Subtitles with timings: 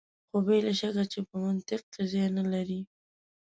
[0.27, 2.81] خو بې له شکه چې په منطق کې ځای نه لري.